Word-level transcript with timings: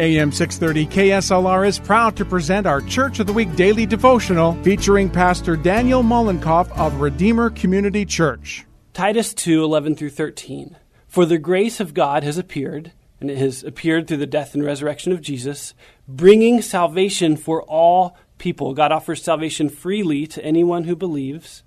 AM 0.00 0.32
630 0.32 0.92
KSLR 0.92 1.68
is 1.68 1.78
proud 1.78 2.16
to 2.16 2.24
present 2.24 2.66
our 2.66 2.80
Church 2.80 3.20
of 3.20 3.28
the 3.28 3.32
Week 3.32 3.54
daily 3.54 3.86
devotional 3.86 4.60
featuring 4.64 5.08
Pastor 5.08 5.56
Daniel 5.56 6.02
Mollenkopf 6.02 6.76
of 6.76 7.00
Redeemer 7.00 7.48
Community 7.50 8.04
Church. 8.04 8.66
Titus 8.92 9.32
2 9.34 9.62
11 9.62 9.94
through 9.94 10.10
13. 10.10 10.76
For 11.06 11.24
the 11.24 11.38
grace 11.38 11.78
of 11.78 11.94
God 11.94 12.24
has 12.24 12.38
appeared, 12.38 12.90
and 13.20 13.30
it 13.30 13.38
has 13.38 13.62
appeared 13.62 14.08
through 14.08 14.16
the 14.16 14.26
death 14.26 14.52
and 14.52 14.64
resurrection 14.64 15.12
of 15.12 15.22
Jesus, 15.22 15.74
bringing 16.08 16.60
salvation 16.60 17.36
for 17.36 17.62
all 17.62 18.16
people. 18.38 18.74
God 18.74 18.90
offers 18.90 19.22
salvation 19.22 19.68
freely 19.68 20.26
to 20.26 20.44
anyone 20.44 20.82
who 20.82 20.96
believes 20.96 21.62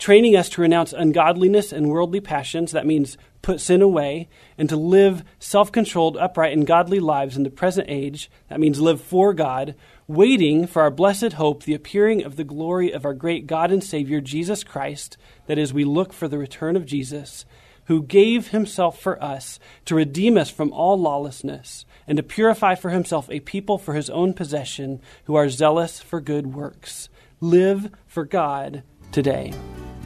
training 0.00 0.34
us 0.34 0.48
to 0.48 0.62
renounce 0.62 0.94
ungodliness 0.94 1.72
and 1.72 1.90
worldly 1.90 2.20
passions. 2.20 2.72
That 2.72 2.86
means 2.86 3.18
put 3.42 3.60
sin 3.60 3.82
away 3.82 4.28
and 4.58 4.68
to 4.68 4.76
live 4.76 5.22
self 5.38 5.70
controlled, 5.70 6.16
upright, 6.16 6.52
and 6.52 6.66
godly 6.66 6.98
lives 6.98 7.36
in 7.36 7.44
the 7.44 7.50
present 7.50 7.86
age. 7.88 8.30
That 8.48 8.58
means 8.58 8.80
live 8.80 9.00
for 9.00 9.32
God, 9.34 9.76
waiting 10.08 10.66
for 10.66 10.82
our 10.82 10.90
blessed 10.90 11.34
hope, 11.34 11.62
the 11.62 11.74
appearing 11.74 12.24
of 12.24 12.36
the 12.36 12.44
glory 12.44 12.90
of 12.90 13.04
our 13.04 13.14
great 13.14 13.46
God 13.46 13.70
and 13.70 13.84
Savior, 13.84 14.20
Jesus 14.20 14.64
Christ. 14.64 15.16
That 15.46 15.58
is, 15.58 15.72
we 15.72 15.84
look 15.84 16.12
for 16.12 16.26
the 16.26 16.38
return 16.38 16.76
of 16.76 16.86
Jesus, 16.86 17.44
who 17.84 18.02
gave 18.02 18.48
himself 18.48 18.98
for 18.98 19.22
us 19.22 19.60
to 19.84 19.94
redeem 19.94 20.38
us 20.38 20.50
from 20.50 20.72
all 20.72 20.98
lawlessness 20.98 21.84
and 22.06 22.16
to 22.16 22.22
purify 22.22 22.74
for 22.74 22.90
himself 22.90 23.28
a 23.30 23.40
people 23.40 23.76
for 23.76 23.94
his 23.94 24.08
own 24.08 24.32
possession 24.32 25.00
who 25.24 25.34
are 25.34 25.50
zealous 25.50 26.00
for 26.00 26.20
good 26.20 26.54
works. 26.54 27.08
Live 27.40 27.90
for 28.06 28.24
God 28.24 28.82
today. 29.12 29.52